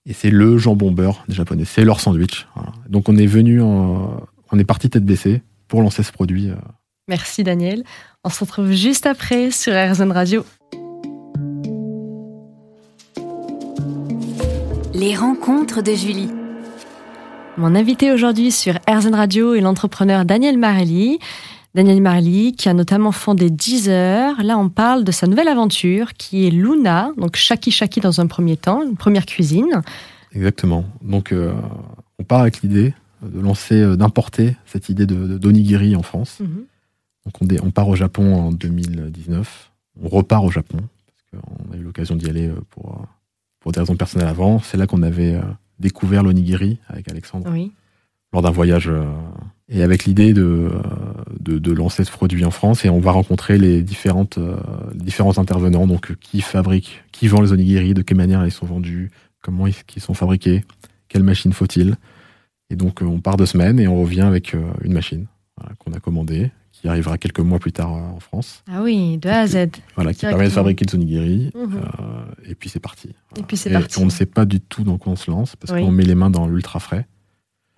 Et 0.04 0.12
c'est 0.12 0.30
le 0.30 0.56
jambon 0.58 0.92
beurre 0.92 1.24
des 1.28 1.34
Japonais. 1.34 1.64
C'est 1.64 1.84
leur 1.84 2.00
sandwich. 2.00 2.46
Voilà. 2.54 2.72
Donc 2.88 3.08
on 3.08 3.16
est 3.16 3.26
venu, 3.26 3.60
en- 3.62 4.20
on 4.52 4.58
est 4.58 4.64
parti 4.64 4.88
tête 4.90 5.04
baissée 5.04 5.42
pour 5.68 5.82
lancer 5.82 6.02
ce 6.02 6.12
produit. 6.12 6.50
euh. 6.50 6.54
Merci 7.08 7.44
Daniel. 7.44 7.84
On 8.24 8.28
se 8.30 8.40
retrouve 8.40 8.72
juste 8.72 9.06
après 9.06 9.50
sur 9.52 9.72
RZN 9.72 10.10
Radio. 10.12 10.44
Les 14.94 15.14
rencontres 15.14 15.82
de 15.82 15.92
Julie. 15.92 16.30
Mon 17.58 17.74
invité 17.74 18.12
aujourd'hui 18.12 18.50
sur 18.50 18.74
RZN 18.88 19.14
Radio 19.14 19.54
est 19.54 19.60
l'entrepreneur 19.60 20.24
Daniel 20.24 20.58
Marelli. 20.58 21.18
Daniel 21.76 22.00
Marelli 22.00 22.54
qui 22.54 22.68
a 22.70 22.74
notamment 22.74 23.12
fondé 23.12 23.50
Deezer. 23.50 24.42
Là, 24.42 24.58
on 24.58 24.68
parle 24.70 25.04
de 25.04 25.12
sa 25.12 25.26
nouvelle 25.26 25.48
aventure 25.48 26.14
qui 26.14 26.46
est 26.46 26.50
Luna, 26.50 27.12
donc 27.18 27.36
Shaki 27.36 27.70
Shaki 27.70 28.00
dans 28.00 28.20
un 28.20 28.26
premier 28.26 28.56
temps, 28.56 28.82
une 28.82 28.96
première 28.96 29.26
cuisine. 29.26 29.82
Exactement. 30.34 30.84
Donc 31.02 31.32
euh, 31.32 31.52
on 32.18 32.24
part 32.24 32.40
avec 32.40 32.62
l'idée 32.62 32.94
de 33.22 33.40
lancer, 33.40 33.74
euh, 33.80 33.94
d'importer 33.96 34.56
cette 34.64 34.88
idée 34.88 35.06
de, 35.06 35.36
d'onigiri 35.38 35.94
en 35.96 36.02
France. 36.02 36.38
Mhm. 36.40 36.64
Donc 37.26 37.34
on, 37.42 37.44
dé- 37.44 37.60
on 37.62 37.70
part 37.70 37.88
au 37.88 37.94
Japon 37.94 38.34
en 38.34 38.52
2019. 38.52 39.70
On 40.02 40.08
repart 40.08 40.44
au 40.44 40.50
Japon 40.50 40.78
parce 41.06 41.42
qu'on 41.44 41.72
a 41.72 41.76
eu 41.76 41.82
l'occasion 41.82 42.16
d'y 42.16 42.28
aller 42.30 42.48
euh, 42.48 42.60
pour, 42.70 43.04
pour 43.60 43.72
des 43.72 43.80
raisons 43.80 43.96
personnelles 43.96 44.28
avant. 44.28 44.60
C'est 44.60 44.78
là 44.78 44.86
qu'on 44.86 45.02
avait 45.02 45.38
découvert 45.78 46.22
l'onigiri 46.22 46.78
avec 46.88 47.08
Alexandre 47.10 47.50
Oui. 47.52 47.70
Lors 48.32 48.42
d'un 48.42 48.50
voyage 48.50 48.88
euh, 48.88 49.04
et 49.68 49.82
avec 49.82 50.04
l'idée 50.04 50.32
de, 50.34 50.42
euh, 50.42 50.70
de, 51.40 51.58
de 51.58 51.72
lancer 51.72 52.04
ce 52.04 52.10
produit 52.10 52.44
en 52.44 52.50
France 52.50 52.84
et 52.84 52.88
on 52.90 53.00
va 53.00 53.12
rencontrer 53.12 53.58
les 53.58 53.82
différentes 53.82 54.38
euh, 54.38 54.56
les 54.92 55.04
différents 55.04 55.38
intervenants 55.38 55.86
donc 55.86 56.14
qui 56.16 56.40
fabriquent 56.40 57.02
qui 57.12 57.28
vend 57.28 57.40
les 57.40 57.52
onigiri 57.52 57.94
de 57.94 58.02
quelle 58.02 58.16
manière 58.16 58.44
ils 58.44 58.52
sont 58.52 58.66
vendus 58.66 59.10
comment 59.42 59.66
ils, 59.66 59.74
ils 59.96 60.02
sont 60.02 60.14
fabriqués 60.14 60.64
quelle 61.08 61.22
machine 61.22 61.52
faut-il 61.52 61.96
et 62.70 62.76
donc 62.76 63.00
on 63.02 63.20
part 63.20 63.36
deux 63.36 63.46
semaines 63.46 63.78
et 63.80 63.86
on 63.88 64.00
revient 64.00 64.22
avec 64.22 64.54
une 64.82 64.92
machine 64.92 65.26
voilà, 65.56 65.74
qu'on 65.78 65.92
a 65.92 66.00
commandée 66.00 66.50
qui 66.72 66.88
arrivera 66.88 67.16
quelques 67.16 67.40
mois 67.40 67.58
plus 67.58 67.72
tard 67.72 67.90
en 67.92 68.20
France 68.20 68.62
Ah 68.70 68.82
oui, 68.82 69.16
de 69.16 69.28
A 69.30 69.40
à 69.40 69.46
Z. 69.46 69.68
voilà 69.94 70.12
qui 70.12 70.26
permet 70.26 70.44
de 70.44 70.50
fabriquer 70.50 70.84
les 70.84 70.94
onigiri 70.94 71.50
Mhm. 71.54 71.74
euh, 71.76 72.24
et 72.50 72.54
puis 72.54 72.68
c'est 72.68 72.80
parti 72.80 73.14
Et 73.38 73.42
puis 73.42 73.56
c'est 73.56 73.70
Et 73.70 73.72
parti. 73.72 73.98
on 73.98 74.04
ne 74.04 74.10
sait 74.10 74.26
pas 74.26 74.44
du 74.44 74.60
tout 74.60 74.82
dans 74.84 74.98
quoi 74.98 75.12
on 75.12 75.16
se 75.16 75.30
lance 75.30 75.56
parce 75.56 75.72
Oui. 75.72 75.80
qu'on 75.82 75.90
met 75.90 76.04
les 76.04 76.14
mains 76.14 76.28
dans 76.30 76.46
l'ultra 76.46 76.78
frais 76.80 77.06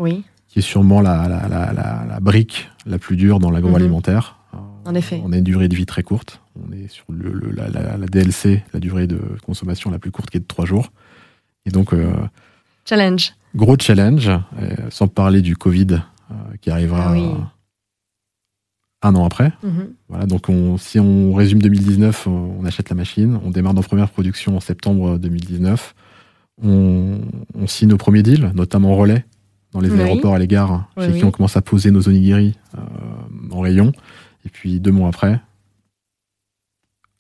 Oui, 0.01 0.25
qui 0.49 0.59
est 0.61 0.63
sûrement 0.63 1.01
la, 1.01 1.29
la, 1.29 1.47
la, 1.49 1.73
la, 1.73 2.05
la 2.09 2.21
brique 2.21 2.69
la 2.87 2.99
plus 2.99 3.17
dure 3.17 3.39
dans 3.39 3.51
l'agroalimentaire. 3.51 4.37
Euh, 4.55 4.59
En 4.87 4.95
effet. 4.95 5.21
On 5.25 5.33
a 5.33 5.37
une 5.39 5.45
durée 5.45 5.69
de 5.69 5.77
vie 5.77 5.87
très 5.87 6.03
courte. 6.03 6.41
On 6.57 6.73
est 6.73 6.89
sur 6.89 7.05
le, 7.11 7.31
le- 7.33 7.51
la, 7.53 7.69
la- 7.69 7.97
la 7.97 8.07
DLC, 8.07 8.65
la 8.73 8.81
durée 8.81 9.07
de 9.07 9.21
consommation 9.45 9.91
la 9.91 9.99
plus 9.99 10.11
courte 10.11 10.31
qui 10.31 10.39
est 10.39 10.41
de 10.41 10.47
3 10.47 10.65
jours. 10.65 10.91
Et 11.67 11.71
donc, 11.71 11.93
euh, 11.93 12.11
challenge. 12.89 13.35
gros 13.55 13.77
challenge, 13.79 14.29
euh, 14.29 14.75
sans 14.91 15.07
parler 15.07 15.43
du 15.43 15.55
Covid 15.57 16.01
euh, 16.31 16.35
qui 16.63 16.71
arrivera 16.71 17.09
Ah 17.11 17.13
oui. 17.13 17.25
euh, 17.25 17.35
un 19.03 19.15
an 19.15 19.25
après. 19.27 19.53
Mhm. 19.63 19.91
Voilà, 20.09 20.27
donc 20.27 20.49
on, 20.49 20.77
si 20.79 20.99
on 20.99 21.35
résume 21.35 21.61
2019, 21.61 22.27
on, 22.27 22.57
on 22.61 22.65
achète 22.65 22.89
la 22.89 22.97
machine, 22.97 23.39
on 23.45 23.51
démarre 23.51 23.75
nos 23.75 23.83
premières 23.83 24.11
productions 24.11 24.57
en 24.57 24.61
septembre 24.61 25.19
2019. 25.19 25.95
On, 26.65 27.21
on 27.55 27.67
signe 27.69 27.91
nos 27.91 27.97
premiers 27.99 28.23
deals, 28.25 28.51
notamment 28.55 28.97
Relais, 28.97 29.25
dans 29.73 29.81
les 29.81 29.91
Oui. 29.91 30.01
aéroports 30.01 30.37
et 30.37 30.39
les 30.39 30.47
gares, 30.47 30.89
Oui, 30.97 31.05
chez 31.05 31.13
oui. 31.13 31.19
qui 31.19 31.25
on 31.25 31.31
commence 31.31 31.57
à 31.57 31.63
poser 31.63 31.91
nos 31.91 32.09
onigiri 32.09 32.55
euh, 32.77 32.81
en 33.51 33.61
rayon. 33.61 33.93
Et 34.47 34.49
puis 34.49 34.81
deux 34.81 34.93
mois 34.93 35.09
après, 35.09 35.41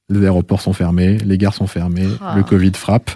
les 0.09 0.23
aéroports 0.23 0.61
sont 0.63 0.73
fermés, 0.73 1.19
les 1.19 1.39
gares 1.39 1.55
sont 1.55 1.67
fermées, 1.67 2.09
Ah. 2.21 2.35
le 2.37 2.43
Covid 2.43 2.73
frappe, 2.75 3.11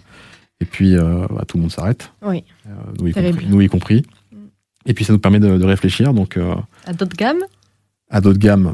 et 0.61 0.65
puis 0.65 0.95
euh, 0.97 1.27
bah, 1.31 1.45
tout 1.49 1.57
le 1.57 1.63
monde 1.63 1.73
s'arrête, 1.73 2.13
Oui, 2.23 2.45
euh, 2.67 2.71
nous, 3.01 3.09
y 3.09 3.13
compris, 3.13 3.47
nous 3.49 3.61
y 3.63 3.69
compris. 3.69 4.05
Mm. 4.33 4.37
Et 4.87 4.95
puis 4.95 5.05
ça 5.05 5.13
nous 5.13 5.19
permet 5.19 5.41
de, 5.41 5.57
de 5.57 5.65
réfléchir 5.65 6.13
donc 6.13 6.39
à 6.87 6.93
d'autres 6.93 7.17
gammes? 7.17 7.41
à 8.11 8.21
d'autres 8.21 8.39
gammes. 8.39 8.73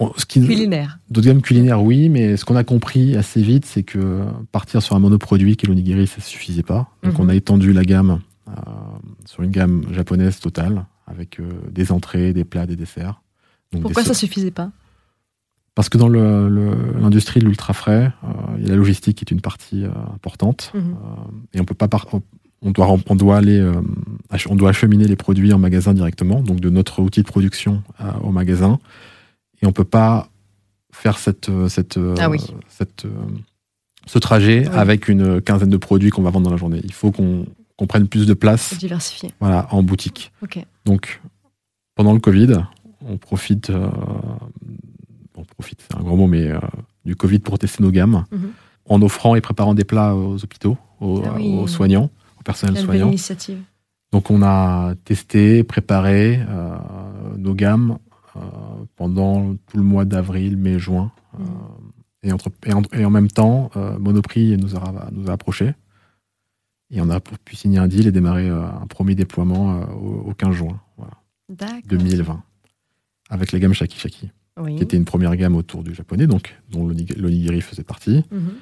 On- 0.00 0.12
ce 0.16 0.24
qui, 0.24 0.40
culinaires. 0.46 0.98
D'autres 1.10 1.26
gammes 1.26 1.42
culinaires, 1.42 1.82
oui, 1.82 2.08
mais 2.08 2.36
ce 2.38 2.44
qu'on 2.44 2.54
a 2.56 2.62
compris 2.64 3.16
assez 3.16 3.42
vite, 3.42 3.66
c'est 3.66 3.82
que 3.82 4.24
partir 4.52 4.80
sur 4.80 4.94
un 4.96 5.00
monoproduit 5.00 5.56
qui 5.56 5.66
est 5.66 5.68
l'onigiri, 5.68 6.06
ça 6.06 6.16
ne 6.18 6.22
suffisait 6.22 6.62
pas. 6.62 6.88
Donc 7.02 7.14
Mhm. 7.18 7.20
on 7.20 7.28
a 7.28 7.34
étendu 7.34 7.72
la 7.74 7.82
gamme 7.84 8.20
sur 9.26 9.42
une 9.42 9.50
gamme 9.50 9.84
japonaise 9.92 10.40
totale, 10.40 10.84
avec 11.06 11.40
euh, 11.40 11.48
des 11.70 11.92
entrées, 11.92 12.32
des 12.32 12.44
plats, 12.44 12.66
des 12.66 12.76
desserts. 12.76 13.20
Donc 13.72 13.82
Pourquoi 13.82 14.02
des 14.02 14.08
ça 14.08 14.14
suffisait 14.14 14.50
pas? 14.50 14.70
Parce 15.74 15.88
que 15.88 15.96
dans 15.98 16.08
le- 16.08 16.48
le- 16.48 16.98
l'industrie 17.00 17.40
de 17.40 17.44
l'ultra 17.46 17.72
frais, 17.72 18.10
euh, 18.24 18.28
il 18.58 18.64
y 18.64 18.66
a 18.66 18.70
la 18.70 18.76
logistique 18.76 19.18
qui 19.18 19.24
est 19.24 19.30
une 19.30 19.40
partie 19.40 19.84
euh, 19.84 19.90
importante. 20.14 20.72
Mhm. 20.74 20.80
Euh, 20.80 20.94
et 21.54 21.60
on 21.60 21.64
peut 21.64 21.74
pas 21.74 21.86
par- 21.88 22.06
on 22.62 22.70
doit, 22.72 22.88
on 23.08 23.14
doit 23.14 23.36
aller, 23.36 23.60
euh, 23.60 23.80
on 24.48 24.56
doit 24.56 24.70
acheminer 24.70 25.04
les 25.04 25.14
produits 25.14 25.52
en 25.52 25.58
magasin 25.58 25.94
directement, 25.94 26.40
donc 26.42 26.58
de 26.60 26.70
notre 26.70 27.00
outil 27.00 27.22
de 27.22 27.26
production 27.28 27.82
euh, 28.00 28.10
au 28.24 28.32
magasin. 28.32 28.80
Et 29.62 29.66
on 29.66 29.72
peut 29.72 29.84
pas 29.84 30.28
faire 30.92 31.18
cette, 31.18 31.48
euh, 31.48 31.68
cette, 31.68 31.96
euh, 31.96 32.16
Ah 32.18 32.28
oui. 32.28 32.38
cette, 32.68 33.04
euh, 33.04 33.10
ce 34.06 34.18
trajet 34.18 34.66
Oui. 34.68 34.74
avec 34.76 35.08
une 35.08 35.40
quinzaine 35.40 35.70
de 35.70 35.76
produits 35.76 36.10
qu'on 36.10 36.22
va 36.22 36.30
vendre 36.30 36.46
dans 36.46 36.50
la 36.52 36.56
journée. 36.56 36.80
Il 36.82 36.92
faut 36.92 37.12
qu'on 37.12 37.46
qu'on 37.78 37.86
prenne 37.86 38.08
plus 38.08 38.26
de 38.26 38.34
place 38.34 38.74
voilà, 39.40 39.68
en 39.70 39.82
boutique. 39.82 40.32
Donc, 40.84 41.22
pendant 41.94 42.12
le 42.12 42.18
Covid, 42.18 42.54
on 43.06 43.16
profite, 43.16 43.70
euh, 43.70 43.88
on 45.36 45.44
profite, 45.44 45.82
c'est 45.88 45.96
un 45.96 46.02
grand 46.02 46.16
mot, 46.16 46.26
mais 46.26 46.48
euh, 46.48 46.58
du 47.04 47.14
Covid 47.16 47.38
pour 47.38 47.58
tester 47.58 47.82
nos 47.82 47.90
gammes, 47.92 48.24
Mhm. 48.32 48.50
en 48.88 49.00
offrant 49.02 49.34
et 49.36 49.40
préparant 49.40 49.74
des 49.74 49.84
plats 49.84 50.14
aux 50.16 50.42
hôpitaux, 50.42 50.76
aux, 51.00 51.22
Ah 51.24 51.34
oui. 51.36 51.54
aux 51.56 51.68
soignants, 51.68 52.10
au 52.38 52.42
personnel 52.42 52.76
soignant. 52.84 53.08
initiative. 53.08 53.60
Donc, 54.12 54.30
on 54.30 54.42
a 54.42 54.94
testé, 55.04 55.62
préparé 55.62 56.40
euh, 56.48 56.76
nos 57.36 57.54
gammes 57.54 57.98
pendant 58.96 59.54
tout 59.66 59.76
le 59.76 59.82
mois 59.82 60.04
d'avril, 60.04 60.56
mai, 60.56 60.78
juin. 60.78 61.10
Mhm. 61.38 61.46
et, 62.24 62.32
entre, 62.32 62.50
et, 62.66 62.72
en, 62.72 62.82
et 62.92 63.04
en 63.04 63.10
même 63.10 63.28
temps, 63.28 63.70
Monoprix 64.00 64.56
nous 64.56 64.74
a, 64.76 65.08
nous 65.12 65.28
a 65.30 65.32
approchés. 65.32 65.74
Et 66.90 67.00
on 67.00 67.10
a 67.10 67.20
pu 67.20 67.54
signer 67.56 67.78
un 67.78 67.88
deal 67.88 68.06
et 68.06 68.12
démarrer 68.12 68.48
euh, 68.48 68.66
un 68.66 68.86
premier 68.86 69.14
déploiement 69.14 69.82
euh, 69.82 69.86
au, 69.86 70.30
au 70.30 70.34
15 70.34 70.52
juin. 70.54 70.80
Voilà. 70.96 71.12
D'accord. 71.48 71.80
2020 71.88 72.42
avec 73.30 73.52
la 73.52 73.58
gamme 73.58 73.74
Shaki 73.74 73.98
Shaki, 73.98 74.30
Oui. 74.58 74.76
qui 74.76 74.82
était 74.82 74.96
une 74.96 75.04
première 75.04 75.36
gamme 75.36 75.54
autour 75.54 75.82
du 75.84 75.94
japonais, 75.94 76.26
donc 76.26 76.56
dont 76.70 76.86
l'onig- 76.88 77.14
l'onigiri 77.18 77.60
faisait 77.60 77.82
partie. 77.84 78.24
Mhm. 78.30 78.52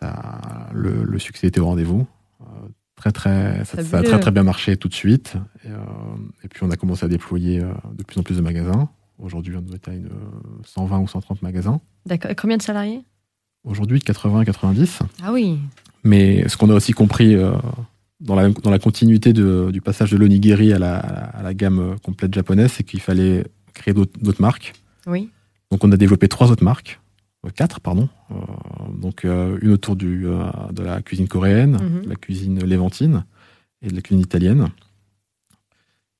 Ça, 0.00 0.70
le, 0.72 1.04
le 1.04 1.18
succès 1.18 1.46
était 1.48 1.60
au 1.60 1.66
rendez-vous. 1.66 2.06
Euh, 2.40 2.44
très 2.96 3.12
très, 3.12 3.64
ça, 3.66 3.84
ça 3.84 3.98
a 3.98 4.02
très 4.02 4.18
très 4.18 4.30
bien 4.30 4.42
marché 4.44 4.76
tout 4.78 4.88
de 4.88 4.94
suite. 4.94 5.34
Et, 5.64 5.68
euh, 5.70 5.76
et 6.42 6.48
puis 6.48 6.64
on 6.64 6.70
a 6.70 6.76
commencé 6.76 7.04
à 7.04 7.08
déployer 7.08 7.60
euh, 7.60 7.72
de 7.92 8.02
plus 8.02 8.18
en 8.18 8.22
plus 8.22 8.36
de 8.38 8.40
magasins. 8.42 8.88
Aujourd'hui, 9.18 9.54
on 9.56 9.60
doit 9.60 9.76
être 9.76 9.88
à 9.90 9.94
une 9.94 10.06
euh, 10.06 10.62
120 10.64 11.00
ou 11.00 11.06
130 11.08 11.42
magasins. 11.42 11.80
D'accord. 12.06 12.30
Et 12.30 12.34
combien 12.34 12.56
de 12.56 12.62
salariés? 12.62 13.02
Aujourd'hui, 13.64 13.98
80-90. 13.98 15.00
Ah 15.22 15.32
oui. 15.34 15.58
Mais 16.04 16.48
ce 16.48 16.56
qu'on 16.56 16.70
a 16.70 16.74
aussi 16.74 16.92
compris 16.92 17.34
euh, 17.34 17.52
dans, 18.20 18.34
la, 18.34 18.48
dans 18.50 18.70
la 18.70 18.78
continuité 18.78 19.32
de- 19.32 19.70
du 19.72 19.80
passage 19.80 20.10
de 20.10 20.16
l'onigiri 20.16 20.72
à 20.72 20.78
la, 20.78 20.98
à 20.98 21.42
la 21.42 21.54
gamme 21.54 21.78
euh, 21.78 21.96
complète 22.02 22.32
japonaise, 22.34 22.72
c'est 22.72 22.84
qu'il 22.84 23.00
fallait 23.00 23.44
créer 23.74 23.94
d'autres 23.94 24.40
marques. 24.40 24.72
Oui. 25.06 25.30
Donc 25.70 25.84
on 25.84 25.92
a 25.92 25.96
développé 25.96 26.26
trois 26.28 26.50
autres 26.50 26.64
marques, 26.64 26.98
Euh, 27.46 27.50
quatre 27.54 27.80
pardon. 27.80 28.08
Euh, 28.30 28.34
donc 29.00 29.24
une 29.24 29.72
autour 29.72 29.96
du, 29.96 30.24
de 30.72 30.82
la 30.82 31.00
cuisine 31.02 31.28
coréenne, 31.28 31.78
de 32.04 32.08
la 32.08 32.16
cuisine 32.16 32.58
léventine 32.64 33.24
et 33.82 33.88
de 33.88 33.94
la 33.94 34.02
cuisine 34.02 34.22
italienne. 34.22 34.68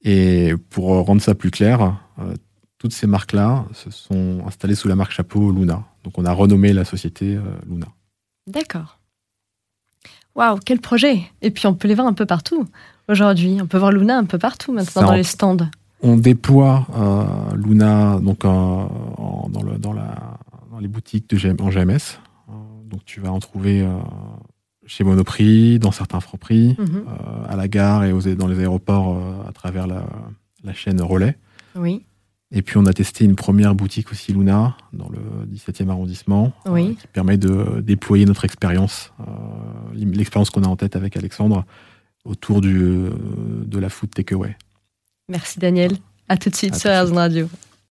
Et 0.02 0.54
pour 0.70 0.87
rendre 1.04 1.20
ça 1.20 1.34
plus 1.34 1.50
clair, 1.50 2.00
toutes 2.78 2.92
ces 2.94 3.06
marques-là 3.06 3.66
se 3.75 3.90
sont 3.90 4.42
installées 4.46 4.75
sous 4.75 4.88
la 4.88 4.94
marque 4.96 5.12
chapeau 5.12 5.52
Luna. 5.52 5.84
Donc 6.04 6.16
on 6.16 6.25
a 6.25 6.32
renommé 6.32 6.72
la 6.72 6.84
société 6.87 7.38
Luna. 7.68 7.88
D'accord. 8.46 8.99
Waouh, 10.34 10.58
quel 10.64 10.80
projet 10.80 11.22
Et 11.42 11.50
puis 11.50 11.66
on 11.66 11.75
peut 11.75 11.88
les 11.88 11.94
voir 11.94 12.06
un 12.06 12.12
peu 12.12 12.26
partout 12.26 12.66
aujourd'hui. 13.08 13.58
On 13.60 13.66
peut 13.66 13.78
voir 13.78 13.92
Luna 13.92 14.16
un 14.18 14.25
peu 14.25 14.38
partout 14.38 14.72
maintenant 14.72 14.90
Ça 14.92 15.02
dans 15.02 15.08
en- 15.12 15.16
les 15.16 15.22
stands. 15.25 15.56
On 16.02 16.16
déploie 16.16 16.87
euh, 16.96 17.25
Luna 17.56 18.18
donc, 18.20 18.44
euh, 18.44 18.49
en- 18.49 19.49
dans, 19.52 19.62
le- 19.62 19.78
dans 19.78 19.92
la- 19.92 20.38
dans 20.70 20.78
les 20.78 20.88
boutiques 20.88 21.28
de 21.30 21.37
GM 21.37 21.56
en 21.60 21.70
GMS. 21.70 22.18
Euh, 22.49 22.52
donc 22.88 23.04
tu 23.04 23.20
vas 23.20 23.30
en 23.32 23.38
trouver 23.40 23.82
euh, 23.82 23.88
chez 24.87 25.04
Monoprix, 25.04 25.78
dans 25.78 25.92
certains 25.92 26.20
Franprix, 26.20 26.75
Mhm. 26.78 26.87
euh, 27.06 27.52
à 27.52 27.56
la 27.56 27.68
gare 27.68 28.04
et 28.04 28.12
aux- 28.12 28.20
dans 28.34 28.46
les 28.46 28.58
aéroports 28.60 29.18
à 29.49 29.52
travers 29.52 29.87
la, 29.87 30.04
la 30.64 30.72
chaîne 30.72 31.00
Relais. 31.02 31.37
Oui. 31.76 32.04
Et 32.52 32.62
puis 32.62 32.78
on 32.78 32.87
a 32.87 32.92
testé 32.92 33.25
une 33.25 33.37
première 33.37 33.75
boutique 33.75 34.11
aussi 34.11 34.33
Luna 34.33 34.76
dans 34.92 35.09
le 35.09 35.19
17e 35.54 35.88
arrondissement 35.88 36.52
euh, 36.66 36.95
qui 36.95 37.07
permet 37.12 37.37
de 37.37 37.80
déployer 37.80 38.25
notre 38.25 38.45
expérience, 38.45 39.12
euh, 39.21 39.25
l'expérience 39.95 40.50
qu'on 40.50 40.64
a 40.64 40.69
en 40.69 40.76
tête 40.76 40.97
avec 40.97 41.16
Alexandre 41.16 41.64
autour 42.25 42.61
du, 42.61 42.76
euh, 42.76 43.11
de 43.64 43.78
la 43.78 43.88
food 43.88 44.11
takeaway. 44.12 44.57
Merci 45.28 45.61
Daniel. 45.61 45.92
À 46.28 46.37
tout 46.37 46.50
de 46.50 46.57
suite 46.57 46.75
À 46.75 46.78
sur 46.78 46.90
Airzone 46.90 47.19
Radio. 47.19 47.49